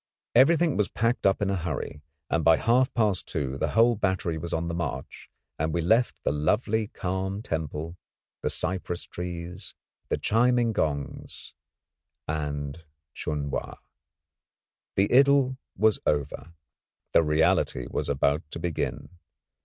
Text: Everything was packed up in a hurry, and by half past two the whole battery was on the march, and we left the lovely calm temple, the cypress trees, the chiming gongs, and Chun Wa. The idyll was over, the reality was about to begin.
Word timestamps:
Everything 0.33 0.75
was 0.75 0.89
packed 0.89 1.27
up 1.27 1.43
in 1.43 1.51
a 1.51 1.55
hurry, 1.55 2.01
and 2.27 2.43
by 2.43 2.57
half 2.57 2.91
past 2.95 3.27
two 3.27 3.55
the 3.59 3.73
whole 3.77 3.95
battery 3.95 4.35
was 4.35 4.51
on 4.51 4.67
the 4.67 4.73
march, 4.73 5.29
and 5.59 5.75
we 5.75 5.81
left 5.81 6.15
the 6.23 6.31
lovely 6.31 6.87
calm 6.87 7.43
temple, 7.43 7.95
the 8.41 8.49
cypress 8.49 9.03
trees, 9.03 9.75
the 10.09 10.17
chiming 10.17 10.73
gongs, 10.73 11.53
and 12.27 12.83
Chun 13.13 13.51
Wa. 13.51 13.75
The 14.95 15.13
idyll 15.15 15.59
was 15.77 15.99
over, 16.07 16.55
the 17.13 17.21
reality 17.21 17.85
was 17.87 18.09
about 18.09 18.41
to 18.49 18.59
begin. 18.59 19.07